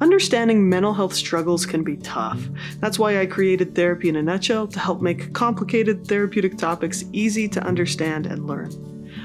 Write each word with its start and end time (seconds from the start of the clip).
Understanding 0.00 0.68
mental 0.68 0.94
health 0.94 1.14
struggles 1.14 1.66
can 1.66 1.84
be 1.84 1.96
tough. 1.98 2.40
That's 2.80 2.98
why 2.98 3.20
I 3.20 3.26
created 3.26 3.74
Therapy 3.74 4.08
in 4.08 4.16
a 4.16 4.22
Nutshell 4.22 4.66
to 4.68 4.78
help 4.78 5.00
make 5.00 5.32
complicated 5.32 6.06
therapeutic 6.06 6.56
topics 6.56 7.04
easy 7.12 7.48
to 7.48 7.62
understand 7.64 8.26
and 8.26 8.46
learn. 8.46 8.70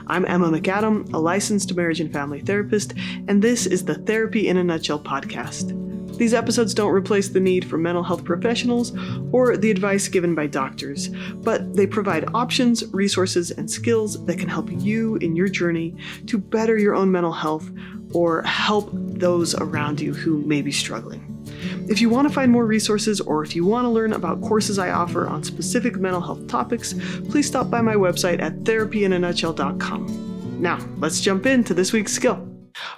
I'm 0.08 0.26
Emma 0.26 0.50
McAdam, 0.50 1.12
a 1.14 1.18
licensed 1.18 1.76
marriage 1.76 2.00
and 2.00 2.12
family 2.12 2.42
therapist, 2.42 2.94
and 3.28 3.42
this 3.42 3.66
is 3.66 3.86
the 3.86 3.96
Therapy 3.96 4.48
in 4.48 4.58
a 4.58 4.64
Nutshell 4.64 5.00
podcast. 5.00 5.76
These 6.18 6.34
episodes 6.34 6.74
don't 6.74 6.94
replace 6.94 7.30
the 7.30 7.40
need 7.40 7.66
for 7.66 7.78
mental 7.78 8.04
health 8.04 8.24
professionals 8.24 8.92
or 9.32 9.56
the 9.56 9.70
advice 9.70 10.08
given 10.08 10.34
by 10.34 10.48
doctors, 10.48 11.10
but 11.36 11.76
they 11.76 11.86
provide 11.86 12.34
options, 12.34 12.84
resources, 12.94 13.52
and 13.52 13.70
skills 13.70 14.26
that 14.26 14.40
can 14.40 14.50
help 14.50 14.70
you 14.72 15.18
in 15.18 15.36
your 15.36 15.48
journey 15.48 15.96
to 16.26 16.38
better 16.40 16.78
your 16.78 16.96
own 16.96 17.12
mental 17.12 17.34
health 17.34 17.70
or 18.14 18.42
help 18.44 18.90
those 18.94 19.56
around 19.56 20.00
you 20.00 20.14
who 20.14 20.40
may 20.44 20.62
be 20.62 20.72
struggling. 20.72 21.34
If 21.90 22.02
you 22.02 22.10
want 22.10 22.28
to 22.28 22.34
find 22.34 22.52
more 22.52 22.66
resources 22.66 23.22
or 23.22 23.44
if 23.44 23.56
you 23.56 23.66
want 23.66 23.86
to 23.86 23.90
learn 23.90 24.14
about 24.14 24.42
courses 24.42 24.78
I 24.78 24.90
offer 24.92 25.28
on 25.28 25.44
specific 25.44 25.98
mental 25.98 26.22
health 26.22 26.48
topics, 26.48 26.94
please 27.30 27.48
stop 27.48 27.70
by 27.70 27.82
my 27.82 27.96
website 27.96 28.42
at 28.42 28.64
therapyinanutshell.com. 28.64 30.62
Now, 30.62 30.80
let's 30.98 31.22
jump 31.22 31.46
into 31.46 31.74
this 31.74 31.94
week's 31.94 32.12
skill. 32.14 32.46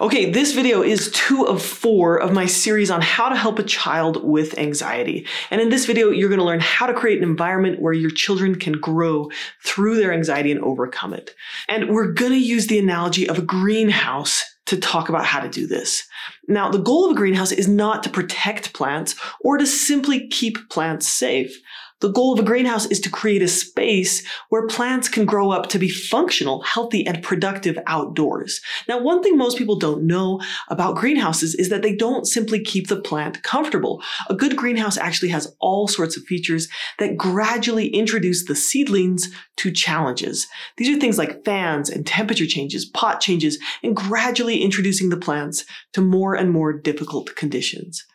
Okay, 0.01 0.29
this 0.29 0.53
video 0.53 0.81
is 0.81 1.11
two 1.11 1.45
of 1.45 1.61
four 1.61 2.17
of 2.17 2.33
my 2.33 2.45
series 2.45 2.91
on 2.91 3.01
how 3.01 3.29
to 3.29 3.35
help 3.35 3.59
a 3.59 3.63
child 3.63 4.23
with 4.23 4.57
anxiety. 4.57 5.25
And 5.51 5.61
in 5.61 5.69
this 5.69 5.85
video, 5.85 6.09
you're 6.09 6.29
going 6.29 6.39
to 6.39 6.45
learn 6.45 6.59
how 6.59 6.85
to 6.85 6.93
create 6.93 7.17
an 7.17 7.23
environment 7.23 7.81
where 7.81 7.93
your 7.93 8.09
children 8.09 8.55
can 8.55 8.73
grow 8.79 9.29
through 9.63 9.97
their 9.97 10.11
anxiety 10.13 10.51
and 10.51 10.61
overcome 10.61 11.13
it. 11.13 11.35
And 11.67 11.89
we're 11.89 12.11
going 12.11 12.31
to 12.31 12.37
use 12.37 12.67
the 12.67 12.79
analogy 12.79 13.27
of 13.29 13.37
a 13.37 13.41
greenhouse 13.41 14.43
to 14.69 14.77
talk 14.77 15.09
about 15.09 15.25
how 15.25 15.39
to 15.39 15.49
do 15.49 15.65
this. 15.65 16.07
Now, 16.47 16.69
the 16.69 16.77
goal 16.77 17.05
of 17.05 17.11
a 17.11 17.15
greenhouse 17.15 17.51
is 17.51 17.67
not 17.67 18.03
to 18.03 18.09
protect 18.09 18.73
plants 18.73 19.15
or 19.41 19.57
to 19.57 19.65
simply 19.65 20.27
keep 20.27 20.69
plants 20.69 21.07
safe. 21.07 21.59
The 22.01 22.11
goal 22.11 22.31
of 22.31 22.39
a 22.39 22.43
greenhouse 22.43 22.85
is 22.85 23.01
to 23.01 23.09
create 23.09 23.41
a 23.41 23.47
space 23.49 24.25
where 24.47 24.67
plants 24.67 25.09
can 25.09 25.25
grow 25.25 25.51
up 25.51 25.67
to 25.69 25.79
be 25.79 25.89
functional, 25.89 26.61
healthy, 26.61 27.05
and 27.05 27.21
productive 27.21 27.77
outdoors. 27.87 28.61
Now, 28.87 29.01
one 29.01 29.21
thing 29.21 29.37
most 29.37 29.57
people 29.57 29.75
don't 29.75 30.07
know 30.07 30.39
about 30.69 30.95
greenhouses 30.95 31.55
is 31.55 31.67
that 31.69 31.81
they 31.81 31.93
don't 31.93 32.25
simply 32.25 32.61
keep 32.61 32.87
the 32.87 33.01
plant 33.01 33.43
comfortable. 33.43 34.01
A 34.29 34.33
good 34.33 34.55
greenhouse 34.55 34.97
actually 34.97 35.29
has 35.29 35.53
all 35.59 35.89
sorts 35.89 36.15
of 36.15 36.23
features 36.23 36.69
that 36.99 37.17
gradually 37.17 37.87
introduce 37.87 38.45
the 38.45 38.55
seedlings 38.55 39.27
to 39.57 39.69
challenges. 39.69 40.47
These 40.77 40.95
are 40.95 40.99
things 41.01 41.17
like 41.17 41.43
fans 41.43 41.89
and 41.89 42.07
temperature 42.07 42.45
changes, 42.45 42.85
pot 42.85 43.19
changes, 43.19 43.59
and 43.83 43.93
gradually 43.93 44.61
introducing 44.61 45.09
the 45.09 45.17
plants 45.17 45.65
to 45.91 46.01
more 46.01 46.33
and 46.33 46.51
more 46.51 46.71
difficult 46.71 47.35
conditions. 47.35 48.05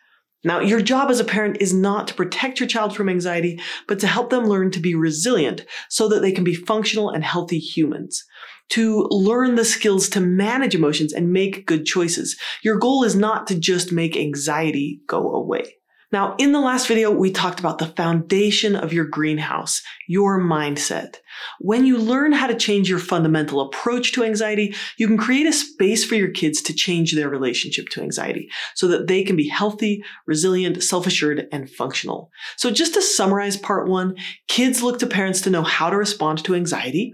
Now, 0.45 0.59
your 0.59 0.79
job 0.79 1.09
as 1.09 1.19
a 1.19 1.25
parent 1.25 1.57
is 1.59 1.73
not 1.73 2.07
to 2.07 2.13
protect 2.13 2.59
your 2.59 2.69
child 2.69 2.95
from 2.95 3.09
anxiety, 3.09 3.59
but 3.87 3.99
to 3.99 4.07
help 4.07 4.29
them 4.29 4.45
learn 4.45 4.69
to 4.71 4.79
be 4.79 4.93
resilient 4.93 5.65
so 5.89 6.07
that 6.07 6.21
they 6.21 6.31
can 6.31 6.43
be 6.43 6.53
functional 6.53 7.09
and 7.09 7.23
healthy 7.23 7.57
humans. 7.57 8.23
To 8.69 9.07
learn 9.09 9.55
the 9.55 9.65
skills 9.65 10.07
to 10.09 10.21
manage 10.21 10.75
emotions 10.75 11.13
and 11.13 11.33
make 11.33 11.65
good 11.65 11.85
choices. 11.85 12.37
Your 12.63 12.77
goal 12.77 13.03
is 13.03 13.15
not 13.15 13.47
to 13.47 13.59
just 13.59 13.91
make 13.91 14.15
anxiety 14.15 15.01
go 15.07 15.33
away. 15.33 15.75
Now, 16.11 16.35
in 16.37 16.51
the 16.51 16.59
last 16.59 16.87
video, 16.87 17.11
we 17.11 17.31
talked 17.31 17.59
about 17.59 17.79
the 17.79 17.87
foundation 17.87 18.75
of 18.75 18.93
your 18.93 19.05
greenhouse, 19.05 19.81
your 20.07 20.39
mindset. 20.39 21.15
When 21.59 21.85
you 21.85 21.97
learn 21.97 22.31
how 22.31 22.47
to 22.47 22.55
change 22.55 22.89
your 22.89 22.99
fundamental 22.99 23.59
approach 23.59 24.13
to 24.13 24.23
anxiety, 24.23 24.75
you 24.97 25.07
can 25.07 25.17
create 25.17 25.47
a 25.47 25.53
space 25.53 26.05
for 26.05 26.15
your 26.15 26.29
kids 26.29 26.61
to 26.63 26.73
change 26.73 27.13
their 27.13 27.27
relationship 27.27 27.89
to 27.89 28.01
anxiety 28.01 28.49
so 28.75 28.87
that 28.87 29.07
they 29.07 29.23
can 29.23 29.35
be 29.35 29.49
healthy, 29.49 30.03
resilient, 30.25 30.83
self 30.83 31.07
assured, 31.07 31.47
and 31.51 31.69
functional. 31.69 32.31
So, 32.55 32.71
just 32.71 32.93
to 32.93 33.01
summarize 33.01 33.57
part 33.57 33.87
one, 33.87 34.15
kids 34.47 34.81
look 34.81 34.99
to 34.99 35.07
parents 35.07 35.41
to 35.41 35.49
know 35.49 35.63
how 35.63 35.89
to 35.89 35.97
respond 35.97 36.43
to 36.45 36.55
anxiety. 36.55 37.13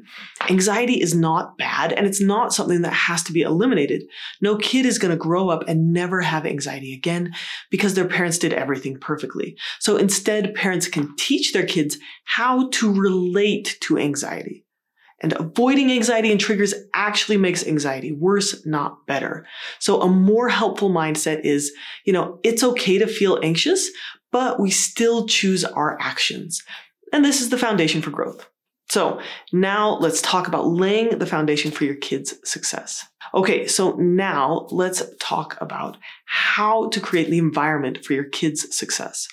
Anxiety 0.49 1.01
is 1.01 1.15
not 1.15 1.57
bad 1.57 1.93
and 1.93 2.05
it's 2.05 2.21
not 2.21 2.53
something 2.53 2.81
that 2.81 2.93
has 2.93 3.23
to 3.23 3.33
be 3.33 3.41
eliminated. 3.41 4.03
No 4.41 4.57
kid 4.57 4.85
is 4.85 4.99
going 4.99 5.11
to 5.11 5.17
grow 5.17 5.49
up 5.49 5.63
and 5.67 5.93
never 5.93 6.21
have 6.21 6.45
anxiety 6.45 6.93
again 6.93 7.33
because 7.69 7.93
their 7.93 8.07
parents 8.07 8.37
did 8.37 8.53
everything 8.53 8.80
perfectly. 8.99 9.57
So, 9.79 9.97
instead, 9.97 10.53
parents 10.55 10.87
can 10.87 11.15
teach 11.17 11.53
their 11.53 11.65
kids 11.65 11.97
how 12.25 12.69
to 12.69 12.93
relate 12.93 13.77
to 13.81 13.97
anxiety 13.97 14.21
anxiety. 14.21 14.65
And 15.23 15.33
avoiding 15.33 15.91
anxiety 15.91 16.31
and 16.31 16.39
triggers 16.39 16.73
actually 16.95 17.37
makes 17.37 17.65
anxiety 17.65 18.11
worse, 18.11 18.65
not 18.65 19.05
better. 19.05 19.45
So 19.79 20.01
a 20.01 20.07
more 20.09 20.49
helpful 20.49 20.89
mindset 20.89 21.41
is, 21.41 21.71
you 22.05 22.13
know, 22.13 22.39
it's 22.43 22.63
okay 22.63 22.97
to 22.97 23.05
feel 23.05 23.39
anxious, 23.43 23.89
but 24.31 24.59
we 24.59 24.71
still 24.71 25.27
choose 25.27 25.63
our 25.63 25.95
actions. 26.01 26.63
And 27.13 27.23
this 27.23 27.39
is 27.39 27.49
the 27.49 27.57
foundation 27.57 28.01
for 28.01 28.09
growth. 28.09 28.47
So 28.91 29.21
now 29.53 29.97
let's 30.01 30.21
talk 30.21 30.49
about 30.49 30.67
laying 30.67 31.17
the 31.17 31.25
foundation 31.25 31.71
for 31.71 31.85
your 31.85 31.95
kids' 31.95 32.33
success. 32.43 33.05
Okay, 33.33 33.65
so 33.65 33.93
now 33.93 34.67
let's 34.69 35.01
talk 35.17 35.55
about 35.61 35.95
how 36.25 36.89
to 36.89 36.99
create 36.99 37.29
the 37.29 37.37
environment 37.37 38.03
for 38.03 38.11
your 38.11 38.25
kids' 38.25 38.75
success. 38.75 39.29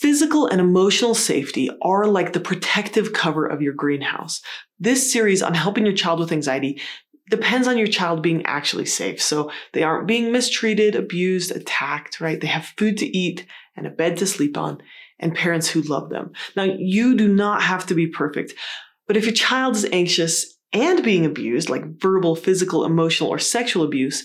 Physical 0.00 0.48
and 0.48 0.60
emotional 0.60 1.14
safety 1.14 1.70
are 1.82 2.08
like 2.08 2.32
the 2.32 2.40
protective 2.40 3.12
cover 3.12 3.46
of 3.46 3.62
your 3.62 3.74
greenhouse. 3.74 4.42
This 4.80 5.12
series 5.12 5.40
on 5.40 5.54
helping 5.54 5.86
your 5.86 5.94
child 5.94 6.18
with 6.18 6.32
anxiety 6.32 6.82
depends 7.30 7.68
on 7.68 7.78
your 7.78 7.86
child 7.86 8.22
being 8.22 8.44
actually 8.44 8.86
safe. 8.86 9.22
So 9.22 9.52
they 9.72 9.84
aren't 9.84 10.08
being 10.08 10.32
mistreated, 10.32 10.96
abused, 10.96 11.52
attacked, 11.52 12.20
right? 12.20 12.40
They 12.40 12.48
have 12.48 12.74
food 12.76 12.96
to 12.98 13.06
eat 13.06 13.46
and 13.76 13.86
a 13.86 13.90
bed 13.90 14.16
to 14.16 14.26
sleep 14.26 14.58
on 14.58 14.82
and 15.18 15.34
parents 15.34 15.68
who 15.68 15.82
love 15.82 16.10
them. 16.10 16.32
Now, 16.56 16.64
you 16.64 17.16
do 17.16 17.28
not 17.28 17.62
have 17.62 17.86
to 17.86 17.94
be 17.94 18.06
perfect, 18.06 18.54
but 19.06 19.16
if 19.16 19.24
your 19.24 19.34
child 19.34 19.76
is 19.76 19.86
anxious 19.92 20.56
and 20.72 21.02
being 21.02 21.24
abused, 21.24 21.70
like 21.70 22.00
verbal, 22.00 22.36
physical, 22.36 22.84
emotional, 22.84 23.30
or 23.30 23.38
sexual 23.38 23.84
abuse, 23.84 24.24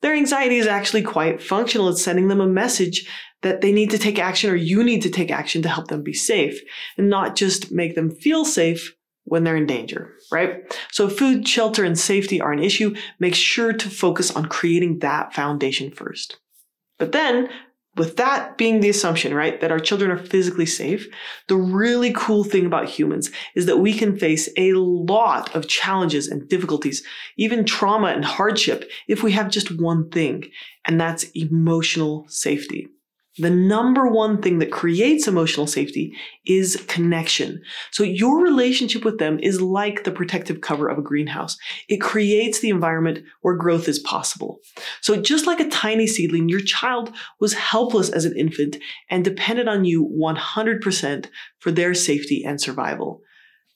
their 0.00 0.14
anxiety 0.14 0.56
is 0.56 0.66
actually 0.66 1.02
quite 1.02 1.42
functional. 1.42 1.88
It's 1.88 2.02
sending 2.02 2.28
them 2.28 2.40
a 2.40 2.46
message 2.46 3.08
that 3.42 3.60
they 3.60 3.72
need 3.72 3.90
to 3.90 3.98
take 3.98 4.18
action 4.18 4.50
or 4.50 4.56
you 4.56 4.82
need 4.82 5.02
to 5.02 5.10
take 5.10 5.30
action 5.30 5.62
to 5.62 5.68
help 5.68 5.88
them 5.88 6.02
be 6.02 6.12
safe 6.12 6.60
and 6.96 7.08
not 7.08 7.36
just 7.36 7.72
make 7.72 7.94
them 7.94 8.10
feel 8.10 8.44
safe 8.44 8.94
when 9.24 9.44
they're 9.44 9.56
in 9.56 9.66
danger, 9.66 10.14
right? 10.32 10.74
So 10.90 11.08
food, 11.08 11.46
shelter, 11.46 11.84
and 11.84 11.98
safety 11.98 12.40
are 12.40 12.52
an 12.52 12.62
issue, 12.62 12.94
make 13.20 13.34
sure 13.34 13.72
to 13.72 13.90
focus 13.90 14.34
on 14.34 14.46
creating 14.46 15.00
that 15.00 15.34
foundation 15.34 15.90
first. 15.90 16.38
But 16.98 17.12
then 17.12 17.48
with 17.98 18.16
that 18.16 18.56
being 18.56 18.80
the 18.80 18.88
assumption, 18.88 19.34
right, 19.34 19.60
that 19.60 19.72
our 19.72 19.78
children 19.78 20.10
are 20.10 20.18
physically 20.18 20.66
safe, 20.66 21.08
the 21.48 21.56
really 21.56 22.12
cool 22.14 22.44
thing 22.44 22.64
about 22.64 22.88
humans 22.88 23.30
is 23.54 23.66
that 23.66 23.78
we 23.78 23.92
can 23.92 24.16
face 24.16 24.48
a 24.56 24.72
lot 24.74 25.54
of 25.54 25.68
challenges 25.68 26.28
and 26.28 26.48
difficulties, 26.48 27.04
even 27.36 27.64
trauma 27.64 28.08
and 28.08 28.24
hardship, 28.24 28.90
if 29.08 29.22
we 29.22 29.32
have 29.32 29.50
just 29.50 29.80
one 29.80 30.08
thing, 30.10 30.44
and 30.84 31.00
that's 31.00 31.24
emotional 31.34 32.24
safety. 32.28 32.88
The 33.38 33.50
number 33.50 34.08
one 34.08 34.42
thing 34.42 34.58
that 34.58 34.72
creates 34.72 35.28
emotional 35.28 35.66
safety 35.66 36.12
is 36.44 36.84
connection. 36.88 37.62
So 37.92 38.02
your 38.02 38.42
relationship 38.42 39.04
with 39.04 39.18
them 39.18 39.38
is 39.40 39.60
like 39.60 40.04
the 40.04 40.10
protective 40.10 40.60
cover 40.60 40.88
of 40.88 40.98
a 40.98 41.02
greenhouse. 41.02 41.56
It 41.88 41.98
creates 41.98 42.60
the 42.60 42.70
environment 42.70 43.20
where 43.42 43.54
growth 43.54 43.88
is 43.88 44.00
possible. 44.00 44.58
So 45.00 45.20
just 45.20 45.46
like 45.46 45.60
a 45.60 45.68
tiny 45.68 46.06
seedling, 46.06 46.48
your 46.48 46.60
child 46.60 47.14
was 47.38 47.54
helpless 47.54 48.10
as 48.10 48.24
an 48.24 48.36
infant 48.36 48.76
and 49.08 49.24
depended 49.24 49.68
on 49.68 49.84
you 49.84 50.04
100% 50.04 51.26
for 51.58 51.70
their 51.70 51.94
safety 51.94 52.44
and 52.44 52.60
survival. 52.60 53.22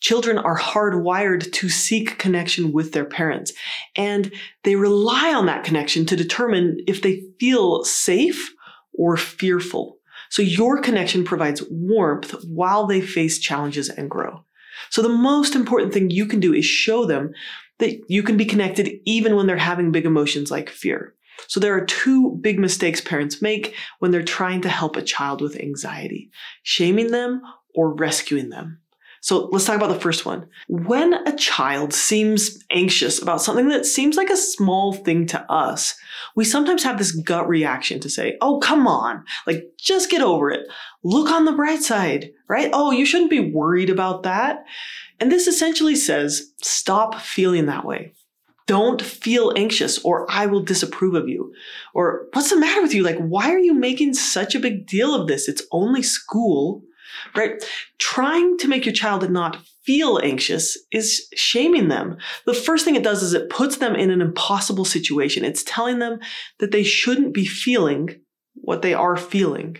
Children 0.00 0.37
are 0.39 0.59
hardwired 0.59 1.53
to 1.53 1.69
seek 1.69 2.19
connection 2.19 2.73
with 2.73 2.91
their 2.91 3.05
parents, 3.05 3.53
and 3.94 4.33
they 4.65 4.75
rely 4.75 5.33
on 5.33 5.47
that 5.47 5.62
connection 5.62 6.05
to 6.06 6.17
determine 6.17 6.79
if 6.89 7.03
they 7.03 7.23
feel 7.39 7.84
safe 7.84 8.53
or 8.94 9.17
fearful. 9.17 9.99
So 10.31 10.43
your 10.43 10.81
connection 10.81 11.25
provides 11.25 11.62
warmth 11.71 12.35
while 12.44 12.87
they 12.87 13.00
face 13.00 13.39
challenges 13.39 13.89
and 13.89 14.11
grow. 14.11 14.44
So 14.91 15.03
the 15.03 15.09
most 15.09 15.55
important 15.55 15.93
thing 15.93 16.11
you 16.11 16.27
can 16.27 16.41
do 16.41 16.55
is 16.55 16.65
show 16.65 17.05
them 17.05 17.33
that 17.79 17.99
you 18.09 18.23
can 18.23 18.37
be 18.37 18.44
connected 18.44 19.00
even 19.05 19.37
when 19.37 19.47
they're 19.47 19.56
having 19.56 19.93
big 19.93 20.06
emotions 20.06 20.50
like 20.50 20.71
fear. 20.71 21.15
So 21.49 21.61
there 21.61 21.75
are 21.75 21.85
two 21.85 22.39
big 22.41 22.59
mistakes 22.59 23.00
parents 23.00 23.43
make 23.43 23.75
when 23.99 24.11
they're 24.11 24.23
trying 24.23 24.61
to 24.62 24.69
help 24.69 24.97
a 24.97 25.03
child 25.03 25.41
with 25.41 25.59
anxiety 25.59 26.31
shaming 26.62 27.11
them 27.11 27.43
or 27.75 27.94
rescuing 27.94 28.50
them. 28.50 28.81
So 29.22 29.48
let's 29.52 29.64
talk 29.64 29.76
about 29.76 29.88
the 29.88 30.00
first 30.00 30.26
one. 30.26 30.48
When 30.69 31.14
a 31.14 31.36
child 31.36 31.94
seems 31.94 32.58
anxious 32.72 33.22
about 33.22 33.40
something 33.40 33.69
that 33.69 33.86
seems 33.86 34.16
like 34.16 34.30
a 34.30 34.36
small 34.36 34.92
thing 34.92 35.26
to 35.28 35.40
us, 35.50 35.94
we 36.34 36.44
sometimes 36.44 36.82
have 36.82 36.98
this 36.98 37.12
gut 37.12 37.48
reaction 37.48 38.00
to 38.00 38.10
say, 38.10 38.36
Oh, 38.40 38.58
come 38.58 38.86
on. 38.88 39.24
Like, 39.46 39.62
just 39.78 40.10
get 40.10 40.22
over 40.22 40.50
it. 40.50 40.66
Look 41.04 41.30
on 41.30 41.44
the 41.44 41.52
bright 41.52 41.82
side, 41.82 42.32
right? 42.48 42.69
Oh, 42.72 42.90
you 42.90 43.06
shouldn't 43.06 43.30
be 43.30 43.52
worried 43.52 43.90
about 43.90 44.24
that. 44.24 44.64
And 45.20 45.30
this 45.30 45.46
essentially 45.46 45.94
says, 45.94 46.52
stop 46.60 47.14
feeling 47.14 47.66
that 47.66 47.84
way. 47.84 48.12
don't 48.66 49.02
feel 49.02 49.52
anxious 49.56 49.98
or 50.04 50.26
I 50.30 50.46
will 50.46 50.62
disapprove 50.62 51.14
of 51.14 51.28
you. 51.28 51.52
Or 51.94 52.26
what's 52.32 52.50
the 52.50 52.58
matter 52.58 52.80
with 52.82 52.94
you? 52.94 53.02
Like, 53.02 53.19
why 53.19 53.52
are 53.52 53.58
you 53.58 53.74
making 53.74 54.14
such 54.14 54.54
a 54.54 54.60
big 54.60 54.86
deal 54.86 55.14
of 55.14 55.28
this? 55.28 55.48
It's 55.48 55.62
only 55.72 56.02
school, 56.02 56.82
right? 57.37 57.62
Trying 57.99 58.58
to 58.58 58.69
make 58.69 58.84
your 58.84 58.94
child 58.94 59.28
not 59.31 59.58
feel 59.84 60.20
anxious 60.22 60.78
is 60.93 61.26
shaming 61.34 61.88
them. 61.88 62.16
The 62.46 62.54
first 62.54 62.84
thing 62.84 62.94
it 62.94 63.02
does 63.02 63.22
is 63.22 63.34
it 63.34 63.50
puts 63.50 63.78
them 63.78 63.94
in 63.94 64.10
an 64.10 64.20
impossible 64.20 64.84
situation. 64.84 65.44
It's 65.44 65.64
telling 65.64 65.99
them 65.99 66.20
that 66.60 66.70
they 66.70 66.84
shouldn't 66.84 67.34
be 67.34 67.44
feeling 67.44 68.20
what 68.54 68.82
they 68.82 68.94
are 68.94 69.16
feeling. 69.16 69.78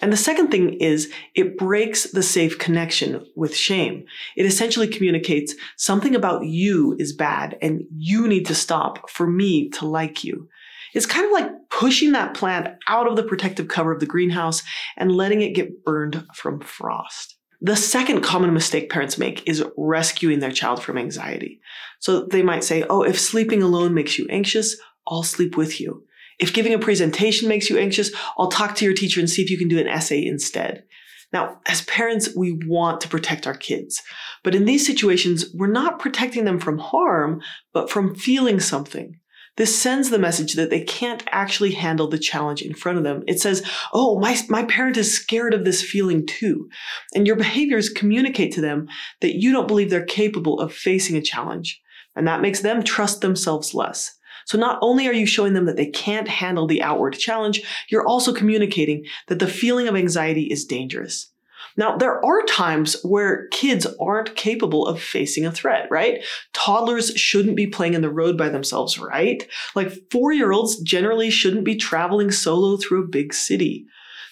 And 0.00 0.12
the 0.12 0.16
second 0.16 0.50
thing 0.50 0.74
is 0.74 1.12
it 1.34 1.56
breaks 1.56 2.10
the 2.10 2.22
safe 2.22 2.58
connection 2.58 3.24
with 3.36 3.54
shame. 3.54 4.04
It 4.36 4.44
essentially 4.44 4.88
communicates 4.88 5.54
something 5.76 6.14
about 6.14 6.46
you 6.46 6.96
is 6.98 7.14
bad 7.14 7.56
and 7.62 7.84
you 7.96 8.26
need 8.26 8.46
to 8.46 8.54
stop 8.54 9.08
for 9.08 9.26
me 9.26 9.68
to 9.70 9.86
like 9.86 10.24
you. 10.24 10.48
It's 10.94 11.06
kind 11.06 11.26
of 11.26 11.32
like 11.32 11.50
pushing 11.70 12.12
that 12.12 12.34
plant 12.34 12.68
out 12.88 13.08
of 13.08 13.16
the 13.16 13.24
protective 13.24 13.68
cover 13.68 13.92
of 13.92 14.00
the 14.00 14.06
greenhouse 14.06 14.62
and 14.96 15.14
letting 15.14 15.42
it 15.42 15.54
get 15.54 15.84
burned 15.84 16.24
from 16.34 16.60
frost. 16.60 17.36
The 17.60 17.76
second 17.76 18.22
common 18.22 18.52
mistake 18.52 18.90
parents 18.90 19.18
make 19.18 19.46
is 19.48 19.64
rescuing 19.76 20.40
their 20.40 20.52
child 20.52 20.82
from 20.82 20.98
anxiety. 20.98 21.60
So 21.98 22.26
they 22.26 22.42
might 22.42 22.64
say, 22.64 22.84
Oh, 22.88 23.02
if 23.02 23.18
sleeping 23.18 23.62
alone 23.62 23.94
makes 23.94 24.18
you 24.18 24.26
anxious, 24.28 24.76
I'll 25.06 25.22
sleep 25.22 25.56
with 25.56 25.80
you. 25.80 26.04
If 26.38 26.52
giving 26.52 26.74
a 26.74 26.78
presentation 26.78 27.48
makes 27.48 27.70
you 27.70 27.78
anxious, 27.78 28.10
I'll 28.36 28.48
talk 28.48 28.74
to 28.76 28.84
your 28.84 28.94
teacher 28.94 29.20
and 29.20 29.30
see 29.30 29.42
if 29.42 29.50
you 29.50 29.58
can 29.58 29.68
do 29.68 29.78
an 29.78 29.88
essay 29.88 30.24
instead. 30.24 30.84
Now, 31.32 31.60
as 31.66 31.82
parents, 31.82 32.28
we 32.36 32.52
want 32.66 33.00
to 33.00 33.08
protect 33.08 33.46
our 33.46 33.56
kids. 33.56 34.02
But 34.42 34.54
in 34.54 34.66
these 34.66 34.86
situations, 34.86 35.46
we're 35.54 35.66
not 35.66 35.98
protecting 35.98 36.44
them 36.44 36.60
from 36.60 36.78
harm, 36.78 37.40
but 37.72 37.90
from 37.90 38.14
feeling 38.14 38.60
something. 38.60 39.18
This 39.56 39.80
sends 39.80 40.10
the 40.10 40.18
message 40.18 40.54
that 40.54 40.70
they 40.70 40.82
can't 40.82 41.22
actually 41.30 41.72
handle 41.72 42.08
the 42.08 42.18
challenge 42.18 42.60
in 42.60 42.74
front 42.74 42.98
of 42.98 43.04
them. 43.04 43.22
It 43.28 43.40
says, 43.40 43.64
Oh, 43.92 44.18
my, 44.18 44.36
my 44.48 44.64
parent 44.64 44.96
is 44.96 45.16
scared 45.16 45.54
of 45.54 45.64
this 45.64 45.82
feeling 45.82 46.26
too. 46.26 46.68
And 47.14 47.26
your 47.26 47.36
behaviors 47.36 47.88
communicate 47.88 48.52
to 48.54 48.60
them 48.60 48.88
that 49.20 49.36
you 49.36 49.52
don't 49.52 49.68
believe 49.68 49.90
they're 49.90 50.04
capable 50.04 50.58
of 50.58 50.72
facing 50.72 51.16
a 51.16 51.22
challenge. 51.22 51.80
And 52.16 52.26
that 52.26 52.40
makes 52.40 52.60
them 52.60 52.82
trust 52.82 53.20
themselves 53.20 53.74
less. 53.74 54.16
So 54.46 54.58
not 54.58 54.78
only 54.82 55.08
are 55.08 55.12
you 55.12 55.26
showing 55.26 55.54
them 55.54 55.66
that 55.66 55.76
they 55.76 55.86
can't 55.86 56.28
handle 56.28 56.66
the 56.66 56.82
outward 56.82 57.14
challenge, 57.14 57.62
you're 57.88 58.06
also 58.06 58.34
communicating 58.34 59.04
that 59.28 59.38
the 59.38 59.46
feeling 59.46 59.88
of 59.88 59.96
anxiety 59.96 60.44
is 60.44 60.64
dangerous. 60.64 61.32
Now, 61.76 61.96
there 61.96 62.24
are 62.24 62.42
times 62.42 62.96
where 63.02 63.48
kids 63.48 63.86
aren't 64.00 64.36
capable 64.36 64.86
of 64.86 65.02
facing 65.02 65.44
a 65.44 65.52
threat, 65.52 65.88
right? 65.90 66.24
Toddlers 66.52 67.10
shouldn't 67.16 67.56
be 67.56 67.66
playing 67.66 67.94
in 67.94 68.02
the 68.02 68.10
road 68.10 68.38
by 68.38 68.48
themselves, 68.48 68.98
right? 68.98 69.46
Like 69.74 69.92
four 70.10 70.32
year 70.32 70.52
olds 70.52 70.80
generally 70.82 71.30
shouldn't 71.30 71.64
be 71.64 71.76
traveling 71.76 72.30
solo 72.30 72.76
through 72.76 73.04
a 73.04 73.08
big 73.08 73.34
city. 73.34 73.86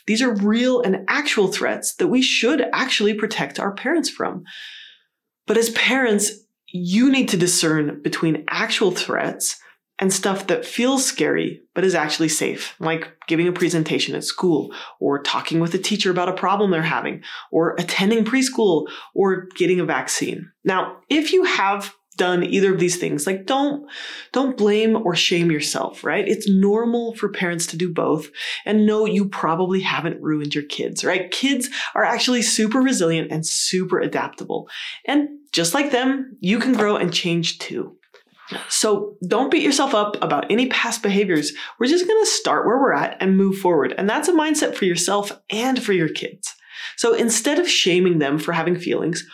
These 0.06 0.22
are 0.22 0.34
real 0.34 0.80
and 0.80 1.04
actual 1.08 1.48
threats 1.48 1.94
that 1.96 2.08
we 2.08 2.22
should 2.22 2.64
actually 2.72 3.14
protect 3.14 3.58
our 3.58 3.72
parents 3.72 4.10
from. 4.10 4.44
But 5.46 5.56
as 5.56 5.70
parents, 5.70 6.32
you 6.66 7.10
need 7.10 7.28
to 7.30 7.36
discern 7.36 8.00
between 8.02 8.44
actual 8.48 8.90
threats 8.90 9.61
and 10.02 10.12
stuff 10.12 10.48
that 10.48 10.66
feels 10.66 11.06
scary 11.06 11.62
but 11.74 11.84
is 11.84 11.94
actually 11.94 12.28
safe, 12.28 12.74
like 12.80 13.16
giving 13.28 13.46
a 13.46 13.52
presentation 13.52 14.16
at 14.16 14.24
school, 14.24 14.74
or 14.98 15.22
talking 15.22 15.60
with 15.60 15.72
a 15.74 15.78
teacher 15.78 16.10
about 16.10 16.28
a 16.28 16.32
problem 16.32 16.72
they're 16.72 16.82
having, 16.82 17.22
or 17.52 17.76
attending 17.78 18.24
preschool, 18.24 18.88
or 19.14 19.46
getting 19.54 19.78
a 19.78 19.84
vaccine. 19.84 20.50
Now, 20.64 20.96
if 21.08 21.32
you 21.32 21.44
have 21.44 21.94
done 22.16 22.42
either 22.42 22.74
of 22.74 22.78
these 22.80 22.98
things 22.98 23.26
like 23.26 23.46
don't 23.46 23.88
don't 24.32 24.58
blame 24.58 24.96
or 24.96 25.14
shame 25.14 25.50
yourself 25.50 26.04
right? 26.04 26.28
It's 26.28 26.46
normal 26.46 27.14
for 27.14 27.30
parents 27.30 27.66
to 27.68 27.76
do 27.78 27.90
both 27.90 28.28
and 28.66 28.84
no 28.84 29.06
you 29.06 29.28
probably 29.28 29.80
haven't 29.80 30.20
ruined 30.20 30.54
your 30.54 30.64
kids 30.64 31.06
right? 31.06 31.30
Kids 31.30 31.70
are 31.94 32.04
actually 32.04 32.42
super 32.42 32.80
resilient 32.80 33.32
and 33.32 33.46
super 33.46 33.98
adaptable 33.98 34.68
and 35.06 35.28
just 35.52 35.72
like 35.72 35.90
them 35.90 36.36
you 36.40 36.58
can 36.58 36.74
grow 36.74 36.96
and 36.96 37.14
change 37.14 37.58
too 37.58 37.96
so 38.68 39.16
don't 39.26 39.50
beat 39.50 39.62
yourself 39.62 39.94
up 39.94 40.16
about 40.22 40.50
any 40.50 40.68
past 40.68 41.02
behaviors. 41.02 41.52
We're 41.78 41.86
just 41.86 42.06
going 42.06 42.22
to 42.22 42.30
start 42.30 42.66
where 42.66 42.78
we're 42.78 42.92
at 42.92 43.16
and 43.20 43.36
move 43.36 43.58
forward. 43.58 43.94
And 43.96 44.08
that's 44.08 44.28
a 44.28 44.32
mindset 44.32 44.74
for 44.74 44.84
yourself 44.84 45.32
and 45.50 45.82
for 45.82 45.92
your 45.92 46.08
kids. 46.08 46.54
So 46.96 47.14
instead 47.14 47.58
of 47.58 47.68
shaming 47.68 48.18
them 48.18 48.38
for 48.38 48.52
having 48.52 48.78
feelings 48.78 49.24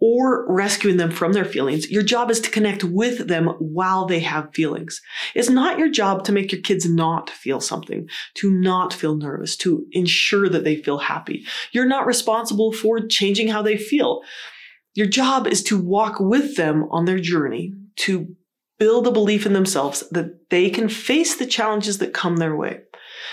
or 0.00 0.50
rescuing 0.50 0.96
them 0.96 1.10
from 1.10 1.32
their 1.32 1.44
feelings, 1.44 1.90
your 1.90 2.02
job 2.02 2.30
is 2.30 2.40
to 2.40 2.50
connect 2.50 2.82
with 2.82 3.28
them 3.28 3.48
while 3.58 4.06
they 4.06 4.20
have 4.20 4.54
feelings. 4.54 5.00
It's 5.34 5.50
not 5.50 5.78
your 5.78 5.90
job 5.90 6.24
to 6.24 6.32
make 6.32 6.52
your 6.52 6.62
kids 6.62 6.88
not 6.88 7.28
feel 7.28 7.60
something, 7.60 8.08
to 8.34 8.50
not 8.50 8.94
feel 8.94 9.16
nervous, 9.16 9.56
to 9.58 9.84
ensure 9.92 10.48
that 10.48 10.64
they 10.64 10.76
feel 10.76 10.98
happy. 10.98 11.44
You're 11.72 11.86
not 11.86 12.06
responsible 12.06 12.72
for 12.72 13.06
changing 13.06 13.48
how 13.48 13.60
they 13.60 13.76
feel. 13.76 14.22
Your 14.94 15.06
job 15.06 15.46
is 15.46 15.62
to 15.64 15.78
walk 15.78 16.16
with 16.18 16.56
them 16.56 16.88
on 16.90 17.04
their 17.04 17.18
journey, 17.18 17.74
to 17.96 18.34
build 18.80 19.06
a 19.06 19.12
belief 19.12 19.46
in 19.46 19.52
themselves 19.52 20.02
that 20.10 20.50
they 20.50 20.70
can 20.70 20.88
face 20.88 21.36
the 21.36 21.46
challenges 21.46 21.98
that 21.98 22.14
come 22.14 22.38
their 22.38 22.56
way. 22.56 22.80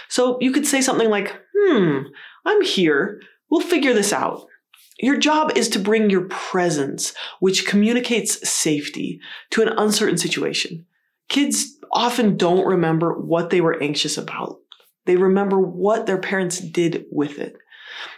So 0.09 0.37
you 0.41 0.51
could 0.51 0.67
say 0.67 0.81
something 0.81 1.09
like, 1.09 1.33
hmm, 1.57 1.99
I'm 2.45 2.61
here. 2.61 3.21
We'll 3.49 3.61
figure 3.61 3.93
this 3.93 4.13
out. 4.13 4.45
Your 4.99 5.17
job 5.17 5.53
is 5.55 5.69
to 5.69 5.79
bring 5.79 6.09
your 6.09 6.25
presence, 6.25 7.13
which 7.39 7.65
communicates 7.65 8.47
safety, 8.47 9.19
to 9.51 9.61
an 9.61 9.69
uncertain 9.69 10.17
situation. 10.17 10.85
Kids 11.29 11.77
often 11.91 12.35
don't 12.35 12.65
remember 12.65 13.13
what 13.13 13.49
they 13.49 13.61
were 13.61 13.81
anxious 13.81 14.17
about. 14.17 14.57
They 15.05 15.15
remember 15.15 15.59
what 15.59 16.05
their 16.07 16.17
parents 16.17 16.59
did 16.59 17.05
with 17.11 17.39
it. 17.39 17.55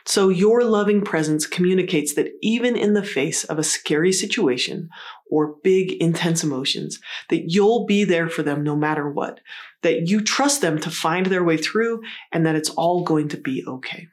So 0.06 0.30
your 0.30 0.64
loving 0.64 1.02
presence 1.02 1.46
communicates 1.46 2.14
that 2.16 2.32
even 2.42 2.76
in 2.76 2.94
the 2.94 3.04
face 3.04 3.44
of 3.44 3.60
a 3.60 3.64
scary 3.64 4.12
situation 4.12 4.90
or 5.30 5.56
big 5.64 5.94
intense 6.02 6.44
emotions, 6.44 7.00
that 7.30 7.52
you'll 7.52 7.86
be 7.86 8.04
there 8.04 8.30
for 8.30 8.44
them 8.44 8.64
no 8.64 8.76
matter 8.76 9.10
what, 9.10 9.40
that 9.82 10.08
you 10.08 10.22
trust 10.22 10.62
them 10.62 10.80
to 10.80 10.90
find 10.90 11.28
their 11.28 11.44
way 11.44 11.58
through 11.58 12.02
and 12.32 12.46
that 12.46 12.56
it's 12.56 12.70
all 12.72 13.04
going 13.04 13.28
to 13.30 13.38
be 13.38 13.64
okay. 13.68 14.08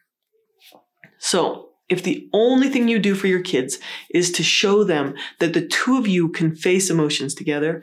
So 1.18 1.70
if 1.88 2.02
the 2.02 2.28
only 2.32 2.68
thing 2.68 2.88
you 2.88 2.98
do 2.98 3.14
for 3.14 3.26
your 3.26 3.42
kids 3.42 3.78
is 4.10 4.32
to 4.32 4.42
show 4.42 4.84
them 4.84 5.14
that 5.38 5.54
the 5.54 5.66
two 5.66 5.96
of 5.96 6.08
you 6.08 6.28
can 6.28 6.54
face 6.54 6.90
emotions 6.90 7.34
together, 7.34 7.82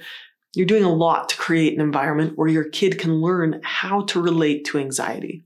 you're 0.55 0.65
doing 0.65 0.83
a 0.83 0.93
lot 0.93 1.29
to 1.29 1.37
create 1.37 1.73
an 1.73 1.81
environment 1.81 2.33
where 2.35 2.47
your 2.47 2.69
kid 2.69 2.99
can 2.99 3.15
learn 3.15 3.61
how 3.63 4.01
to 4.03 4.21
relate 4.21 4.65
to 4.65 4.77
anxiety. 4.77 5.45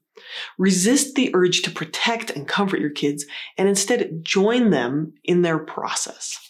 Resist 0.58 1.16
the 1.16 1.32
urge 1.34 1.62
to 1.64 1.72
protect 1.72 2.30
and 2.32 2.48
comfort 2.48 2.80
your 2.80 2.90
kids 2.90 3.26
and 3.58 3.68
instead 3.68 4.24
join 4.24 4.70
them 4.70 5.14
in 5.24 5.42
their 5.42 5.60
process. 5.60 6.48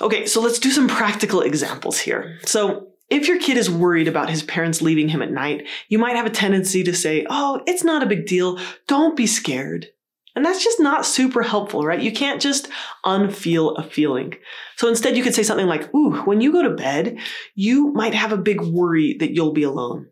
Okay, 0.00 0.26
so 0.26 0.40
let's 0.40 0.58
do 0.58 0.70
some 0.70 0.88
practical 0.88 1.40
examples 1.40 1.98
here. 1.98 2.38
So, 2.44 2.88
if 3.10 3.28
your 3.28 3.38
kid 3.38 3.58
is 3.58 3.70
worried 3.70 4.08
about 4.08 4.30
his 4.30 4.42
parents 4.42 4.80
leaving 4.80 5.08
him 5.08 5.22
at 5.22 5.30
night, 5.30 5.68
you 5.88 5.98
might 5.98 6.16
have 6.16 6.26
a 6.26 6.30
tendency 6.30 6.82
to 6.84 6.94
say, 6.94 7.26
Oh, 7.28 7.60
it's 7.66 7.84
not 7.84 8.02
a 8.02 8.06
big 8.06 8.26
deal. 8.26 8.58
Don't 8.88 9.16
be 9.16 9.26
scared. 9.26 9.88
And 10.34 10.44
that's 10.44 10.64
just 10.64 10.80
not 10.80 11.06
super 11.06 11.42
helpful, 11.42 11.84
right? 11.84 12.00
You 12.00 12.10
can't 12.10 12.40
just 12.40 12.68
unfeel 13.04 13.78
a 13.78 13.84
feeling. 13.84 14.34
So 14.76 14.88
instead, 14.88 15.16
you 15.16 15.22
could 15.22 15.34
say 15.34 15.44
something 15.44 15.66
like, 15.66 15.94
Ooh, 15.94 16.22
when 16.22 16.40
you 16.40 16.50
go 16.50 16.62
to 16.62 16.70
bed, 16.70 17.18
you 17.54 17.92
might 17.92 18.14
have 18.14 18.32
a 18.32 18.38
big 18.38 18.60
worry 18.60 19.16
that 19.20 19.32
you'll 19.32 19.52
be 19.52 19.62
alone. 19.62 20.08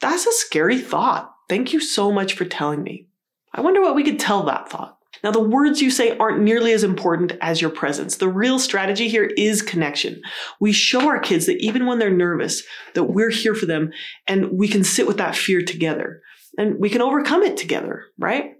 That's 0.00 0.26
a 0.26 0.32
scary 0.32 0.78
thought. 0.78 1.31
Thank 1.48 1.72
you 1.72 1.80
so 1.80 2.10
much 2.10 2.34
for 2.34 2.44
telling 2.44 2.82
me. 2.82 3.08
I 3.52 3.60
wonder 3.60 3.80
what 3.80 3.94
we 3.94 4.04
could 4.04 4.18
tell 4.18 4.42
that 4.44 4.70
thought. 4.70 4.98
Now, 5.22 5.30
the 5.30 5.40
words 5.40 5.80
you 5.80 5.90
say 5.90 6.16
aren't 6.16 6.42
nearly 6.42 6.72
as 6.72 6.82
important 6.82 7.32
as 7.40 7.60
your 7.60 7.70
presence. 7.70 8.16
The 8.16 8.28
real 8.28 8.58
strategy 8.58 9.08
here 9.08 9.30
is 9.36 9.62
connection. 9.62 10.20
We 10.58 10.72
show 10.72 11.06
our 11.06 11.20
kids 11.20 11.46
that 11.46 11.58
even 11.58 11.86
when 11.86 11.98
they're 11.98 12.10
nervous, 12.10 12.62
that 12.94 13.04
we're 13.04 13.30
here 13.30 13.54
for 13.54 13.66
them 13.66 13.92
and 14.26 14.50
we 14.52 14.66
can 14.66 14.82
sit 14.82 15.06
with 15.06 15.18
that 15.18 15.36
fear 15.36 15.62
together 15.62 16.22
and 16.58 16.78
we 16.78 16.90
can 16.90 17.02
overcome 17.02 17.42
it 17.42 17.56
together, 17.56 18.04
right? 18.18 18.56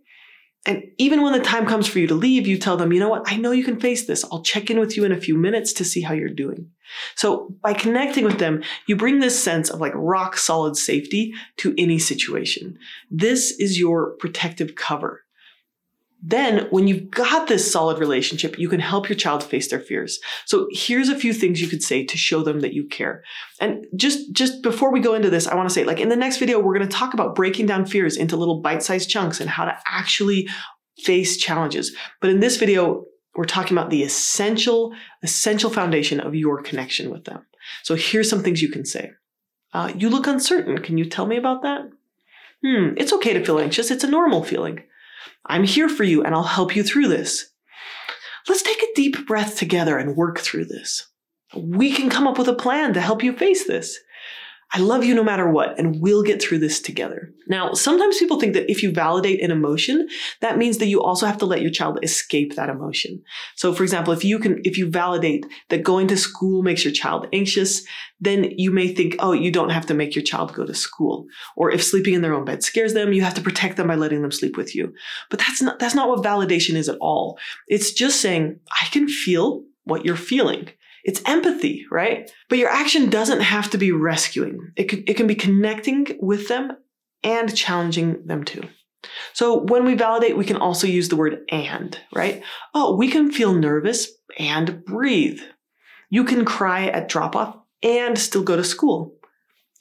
And 0.64 0.84
even 0.98 1.22
when 1.22 1.32
the 1.32 1.40
time 1.40 1.66
comes 1.66 1.88
for 1.88 1.98
you 1.98 2.06
to 2.06 2.14
leave, 2.14 2.46
you 2.46 2.56
tell 2.56 2.76
them, 2.76 2.92
you 2.92 3.00
know 3.00 3.08
what? 3.08 3.24
I 3.26 3.36
know 3.36 3.50
you 3.50 3.64
can 3.64 3.80
face 3.80 4.06
this. 4.06 4.24
I'll 4.30 4.42
check 4.42 4.70
in 4.70 4.78
with 4.78 4.96
you 4.96 5.04
in 5.04 5.10
a 5.10 5.20
few 5.20 5.36
minutes 5.36 5.72
to 5.74 5.84
see 5.84 6.02
how 6.02 6.14
you're 6.14 6.28
doing. 6.28 6.70
So 7.16 7.54
by 7.62 7.72
connecting 7.72 8.24
with 8.24 8.38
them, 8.38 8.62
you 8.86 8.94
bring 8.94 9.18
this 9.18 9.42
sense 9.42 9.70
of 9.70 9.80
like 9.80 9.92
rock 9.94 10.36
solid 10.36 10.76
safety 10.76 11.34
to 11.58 11.74
any 11.76 11.98
situation. 11.98 12.78
This 13.10 13.50
is 13.52 13.78
your 13.78 14.12
protective 14.18 14.76
cover. 14.76 15.22
Then, 16.24 16.68
when 16.70 16.86
you've 16.86 17.10
got 17.10 17.48
this 17.48 17.72
solid 17.72 17.98
relationship, 17.98 18.56
you 18.56 18.68
can 18.68 18.78
help 18.78 19.08
your 19.08 19.18
child 19.18 19.42
face 19.42 19.68
their 19.68 19.80
fears. 19.80 20.20
So 20.46 20.68
here's 20.70 21.08
a 21.08 21.18
few 21.18 21.32
things 21.32 21.60
you 21.60 21.66
could 21.66 21.82
say 21.82 22.04
to 22.04 22.16
show 22.16 22.42
them 22.42 22.60
that 22.60 22.74
you 22.74 22.86
care. 22.86 23.24
And 23.60 23.86
just, 23.96 24.32
just 24.32 24.62
before 24.62 24.92
we 24.92 25.00
go 25.00 25.14
into 25.14 25.30
this, 25.30 25.48
I 25.48 25.56
want 25.56 25.68
to 25.68 25.74
say, 25.74 25.82
like 25.82 25.98
in 25.98 26.10
the 26.10 26.16
next 26.16 26.38
video, 26.38 26.60
we're 26.60 26.78
going 26.78 26.88
to 26.88 26.96
talk 26.96 27.12
about 27.12 27.34
breaking 27.34 27.66
down 27.66 27.86
fears 27.86 28.16
into 28.16 28.36
little 28.36 28.60
bite-sized 28.60 29.10
chunks 29.10 29.40
and 29.40 29.50
how 29.50 29.64
to 29.64 29.76
actually 29.84 30.48
face 30.98 31.36
challenges. 31.38 31.96
But 32.20 32.30
in 32.30 32.38
this 32.38 32.56
video, 32.56 33.06
We're 33.34 33.44
talking 33.44 33.76
about 33.76 33.90
the 33.90 34.02
essential, 34.02 34.94
essential 35.22 35.70
foundation 35.70 36.20
of 36.20 36.34
your 36.34 36.62
connection 36.62 37.10
with 37.10 37.24
them. 37.24 37.46
So 37.82 37.94
here's 37.94 38.28
some 38.28 38.42
things 38.42 38.60
you 38.60 38.70
can 38.70 38.84
say. 38.84 39.12
Uh, 39.72 39.92
you 39.96 40.10
look 40.10 40.26
uncertain. 40.26 40.78
Can 40.82 40.98
you 40.98 41.06
tell 41.06 41.26
me 41.26 41.36
about 41.36 41.62
that? 41.62 41.80
Hmm, 42.64 42.94
it's 42.96 43.12
okay 43.12 43.32
to 43.32 43.44
feel 43.44 43.58
anxious. 43.58 43.90
It's 43.90 44.04
a 44.04 44.10
normal 44.10 44.44
feeling. 44.44 44.82
I'm 45.46 45.64
here 45.64 45.88
for 45.88 46.04
you 46.04 46.22
and 46.22 46.34
I'll 46.34 46.42
help 46.42 46.74
you 46.76 46.82
through 46.82 47.08
this. 47.08 47.50
Let's 48.48 48.62
take 48.62 48.82
a 48.82 48.94
deep 48.94 49.26
breath 49.26 49.56
together 49.56 49.98
and 49.98 50.16
work 50.16 50.40
through 50.40 50.66
this. 50.66 51.08
We 51.56 51.92
can 51.92 52.10
come 52.10 52.26
up 52.26 52.38
with 52.38 52.48
a 52.48 52.54
plan 52.54 52.94
to 52.94 53.00
help 53.00 53.22
you 53.22 53.36
face 53.36 53.66
this. 53.66 53.98
I 54.74 54.78
love 54.78 55.04
you 55.04 55.14
no 55.14 55.22
matter 55.22 55.50
what, 55.50 55.78
and 55.78 56.00
we'll 56.00 56.22
get 56.22 56.40
through 56.40 56.60
this 56.60 56.80
together. 56.80 57.30
Now, 57.46 57.74
sometimes 57.74 58.18
people 58.18 58.40
think 58.40 58.54
that 58.54 58.70
if 58.70 58.82
you 58.82 58.90
validate 58.90 59.42
an 59.42 59.50
emotion, 59.50 60.08
that 60.40 60.56
means 60.56 60.78
that 60.78 60.86
you 60.86 61.02
also 61.02 61.26
have 61.26 61.36
to 61.38 61.46
let 61.46 61.60
your 61.60 61.70
child 61.70 61.98
escape 62.02 62.54
that 62.54 62.70
emotion. 62.70 63.22
So, 63.54 63.74
for 63.74 63.82
example, 63.82 64.14
if 64.14 64.24
you 64.24 64.38
can, 64.38 64.62
if 64.64 64.78
you 64.78 64.88
validate 64.88 65.44
that 65.68 65.82
going 65.82 66.08
to 66.08 66.16
school 66.16 66.62
makes 66.62 66.84
your 66.84 66.92
child 66.94 67.26
anxious, 67.34 67.84
then 68.18 68.52
you 68.56 68.70
may 68.70 68.88
think, 68.88 69.16
oh, 69.18 69.32
you 69.32 69.50
don't 69.50 69.70
have 69.70 69.84
to 69.86 69.94
make 69.94 70.14
your 70.14 70.24
child 70.24 70.54
go 70.54 70.64
to 70.64 70.74
school. 70.74 71.26
Or 71.54 71.70
if 71.70 71.84
sleeping 71.84 72.14
in 72.14 72.22
their 72.22 72.34
own 72.34 72.46
bed 72.46 72.62
scares 72.62 72.94
them, 72.94 73.12
you 73.12 73.20
have 73.22 73.34
to 73.34 73.42
protect 73.42 73.76
them 73.76 73.88
by 73.88 73.96
letting 73.96 74.22
them 74.22 74.32
sleep 74.32 74.56
with 74.56 74.74
you. 74.74 74.94
But 75.28 75.40
that's 75.40 75.60
not, 75.60 75.80
that's 75.80 75.94
not 75.94 76.08
what 76.08 76.24
validation 76.24 76.76
is 76.76 76.88
at 76.88 76.98
all. 76.98 77.38
It's 77.68 77.92
just 77.92 78.22
saying, 78.22 78.58
I 78.80 78.86
can 78.86 79.06
feel 79.06 79.64
what 79.84 80.06
you're 80.06 80.16
feeling. 80.16 80.70
It's 81.04 81.22
empathy, 81.26 81.84
right? 81.90 82.30
But 82.48 82.58
your 82.58 82.68
action 82.68 83.10
doesn't 83.10 83.40
have 83.40 83.70
to 83.70 83.78
be 83.78 83.92
rescuing. 83.92 84.72
It 84.76 84.84
can, 84.84 85.04
it 85.06 85.14
can 85.14 85.26
be 85.26 85.34
connecting 85.34 86.06
with 86.20 86.48
them 86.48 86.72
and 87.24 87.54
challenging 87.54 88.26
them 88.26 88.44
too. 88.44 88.62
So 89.32 89.64
when 89.64 89.84
we 89.84 89.94
validate, 89.94 90.36
we 90.36 90.44
can 90.44 90.56
also 90.56 90.86
use 90.86 91.08
the 91.08 91.16
word 91.16 91.40
and, 91.50 91.98
right? 92.14 92.42
Oh, 92.74 92.96
we 92.96 93.08
can 93.08 93.32
feel 93.32 93.52
nervous 93.52 94.08
and 94.38 94.84
breathe. 94.84 95.40
You 96.08 96.24
can 96.24 96.44
cry 96.44 96.86
at 96.86 97.08
drop 97.08 97.34
off 97.34 97.56
and 97.82 98.18
still 98.18 98.42
go 98.42 98.56
to 98.56 98.64
school. 98.64 99.16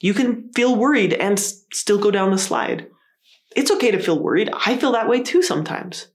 You 0.00 0.14
can 0.14 0.50
feel 0.54 0.74
worried 0.74 1.12
and 1.12 1.38
still 1.38 1.98
go 1.98 2.10
down 2.10 2.32
the 2.32 2.38
slide. 2.38 2.88
It's 3.54 3.70
okay 3.70 3.92
to 3.92 4.00
feel 4.00 4.20
worried. 4.20 4.50
I 4.66 4.76
feel 4.76 4.92
that 4.92 5.08
way 5.08 5.22
too 5.22 5.42
sometimes. 5.42 6.08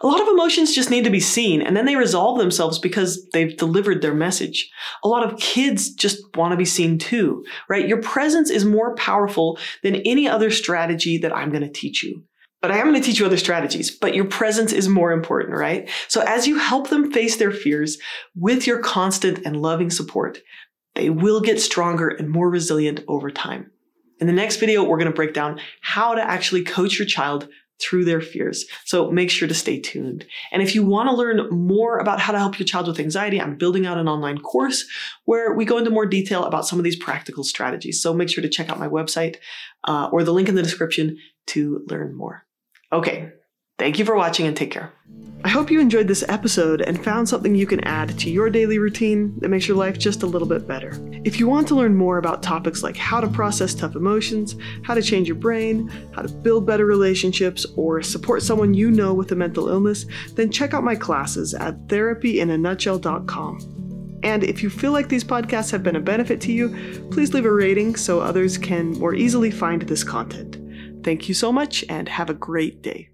A 0.00 0.06
lot 0.06 0.20
of 0.20 0.28
emotions 0.28 0.74
just 0.74 0.90
need 0.90 1.04
to 1.04 1.10
be 1.10 1.20
seen 1.20 1.62
and 1.62 1.76
then 1.76 1.86
they 1.86 1.96
resolve 1.96 2.38
themselves 2.38 2.78
because 2.78 3.26
they've 3.32 3.56
delivered 3.56 4.02
their 4.02 4.14
message. 4.14 4.70
A 5.02 5.08
lot 5.08 5.24
of 5.24 5.38
kids 5.38 5.90
just 5.90 6.18
want 6.36 6.52
to 6.52 6.56
be 6.56 6.64
seen 6.64 6.98
too, 6.98 7.44
right? 7.68 7.88
Your 7.88 8.00
presence 8.00 8.50
is 8.50 8.64
more 8.64 8.94
powerful 8.96 9.58
than 9.82 9.96
any 9.96 10.28
other 10.28 10.50
strategy 10.50 11.18
that 11.18 11.34
I'm 11.34 11.50
going 11.50 11.62
to 11.62 11.68
teach 11.68 12.02
you. 12.02 12.24
But 12.62 12.70
I 12.70 12.78
am 12.78 12.86
going 12.86 12.98
to 12.98 13.06
teach 13.06 13.18
you 13.18 13.26
other 13.26 13.36
strategies, 13.36 13.90
but 13.90 14.14
your 14.14 14.24
presence 14.24 14.72
is 14.72 14.88
more 14.88 15.12
important, 15.12 15.58
right? 15.58 15.90
So 16.08 16.22
as 16.22 16.46
you 16.46 16.58
help 16.58 16.88
them 16.88 17.12
face 17.12 17.36
their 17.36 17.50
fears 17.50 17.98
with 18.34 18.66
your 18.66 18.78
constant 18.78 19.44
and 19.44 19.60
loving 19.60 19.90
support, 19.90 20.38
they 20.94 21.10
will 21.10 21.42
get 21.42 21.60
stronger 21.60 22.08
and 22.08 22.30
more 22.30 22.48
resilient 22.48 23.00
over 23.06 23.30
time. 23.30 23.70
In 24.18 24.26
the 24.26 24.32
next 24.32 24.56
video, 24.56 24.82
we're 24.82 24.96
going 24.96 25.10
to 25.10 25.14
break 25.14 25.34
down 25.34 25.60
how 25.82 26.14
to 26.14 26.22
actually 26.22 26.64
coach 26.64 26.98
your 26.98 27.06
child 27.06 27.48
through 27.80 28.04
their 28.04 28.20
fears. 28.20 28.64
So 28.84 29.10
make 29.10 29.30
sure 29.30 29.48
to 29.48 29.54
stay 29.54 29.80
tuned. 29.80 30.24
And 30.52 30.62
if 30.62 30.74
you 30.74 30.84
want 30.84 31.08
to 31.08 31.14
learn 31.14 31.48
more 31.50 31.98
about 31.98 32.20
how 32.20 32.32
to 32.32 32.38
help 32.38 32.58
your 32.58 32.66
child 32.66 32.86
with 32.86 33.00
anxiety, 33.00 33.40
I'm 33.40 33.56
building 33.56 33.86
out 33.86 33.98
an 33.98 34.08
online 34.08 34.38
course 34.38 34.84
where 35.24 35.54
we 35.54 35.64
go 35.64 35.78
into 35.78 35.90
more 35.90 36.06
detail 36.06 36.44
about 36.44 36.66
some 36.66 36.78
of 36.78 36.84
these 36.84 36.96
practical 36.96 37.44
strategies. 37.44 38.00
So 38.00 38.14
make 38.14 38.28
sure 38.28 38.42
to 38.42 38.48
check 38.48 38.70
out 38.70 38.78
my 38.78 38.88
website 38.88 39.36
uh, 39.84 40.08
or 40.12 40.22
the 40.22 40.32
link 40.32 40.48
in 40.48 40.54
the 40.54 40.62
description 40.62 41.18
to 41.46 41.84
learn 41.88 42.14
more. 42.14 42.46
Okay, 42.92 43.30
thank 43.78 43.98
you 43.98 44.04
for 44.04 44.14
watching 44.14 44.46
and 44.46 44.56
take 44.56 44.70
care. 44.70 44.92
I 45.44 45.50
hope 45.50 45.70
you 45.70 45.78
enjoyed 45.78 46.08
this 46.08 46.24
episode 46.26 46.80
and 46.80 47.04
found 47.04 47.28
something 47.28 47.54
you 47.54 47.66
can 47.66 47.84
add 47.84 48.18
to 48.20 48.30
your 48.30 48.48
daily 48.48 48.78
routine 48.78 49.38
that 49.40 49.50
makes 49.50 49.68
your 49.68 49.76
life 49.76 49.98
just 49.98 50.22
a 50.22 50.26
little 50.26 50.48
bit 50.48 50.66
better. 50.66 50.98
If 51.22 51.38
you 51.38 51.46
want 51.46 51.68
to 51.68 51.74
learn 51.74 51.94
more 51.94 52.16
about 52.16 52.42
topics 52.42 52.82
like 52.82 52.96
how 52.96 53.20
to 53.20 53.28
process 53.28 53.74
tough 53.74 53.94
emotions, 53.94 54.56
how 54.84 54.94
to 54.94 55.02
change 55.02 55.28
your 55.28 55.36
brain, 55.36 55.88
how 56.14 56.22
to 56.22 56.32
build 56.32 56.66
better 56.66 56.86
relationships, 56.86 57.66
or 57.76 58.02
support 58.02 58.42
someone 58.42 58.72
you 58.72 58.90
know 58.90 59.12
with 59.12 59.32
a 59.32 59.36
mental 59.36 59.68
illness, 59.68 60.06
then 60.32 60.50
check 60.50 60.72
out 60.72 60.82
my 60.82 60.96
classes 60.96 61.52
at 61.52 61.88
therapyinanutshell.com. 61.88 64.20
And 64.22 64.44
if 64.44 64.62
you 64.62 64.70
feel 64.70 64.92
like 64.92 65.10
these 65.10 65.24
podcasts 65.24 65.70
have 65.72 65.82
been 65.82 65.96
a 65.96 66.00
benefit 66.00 66.40
to 66.40 66.52
you, 66.52 66.70
please 67.10 67.34
leave 67.34 67.44
a 67.44 67.52
rating 67.52 67.96
so 67.96 68.18
others 68.18 68.56
can 68.56 68.92
more 68.92 69.14
easily 69.14 69.50
find 69.50 69.82
this 69.82 70.04
content. 70.04 70.56
Thank 71.04 71.28
you 71.28 71.34
so 71.34 71.52
much 71.52 71.84
and 71.90 72.08
have 72.08 72.30
a 72.30 72.34
great 72.34 72.80
day. 72.80 73.10